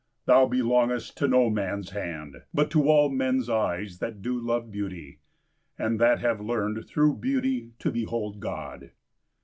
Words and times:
Thou 0.25 0.47
belongest 0.47 1.15
to 1.17 1.27
no 1.27 1.51
man's 1.51 1.91
hand, 1.91 2.37
but 2.55 2.71
to 2.71 2.89
all 2.89 3.07
men's 3.09 3.47
eyes 3.51 3.99
that 3.99 4.19
do 4.23 4.35
love 4.39 4.71
beauty, 4.71 5.19
and 5.77 5.99
that 5.99 6.17
have 6.21 6.41
learned 6.41 6.87
through 6.87 7.17
beauty 7.17 7.73
to 7.77 7.91
behold 7.91 8.39
God! 8.39 8.93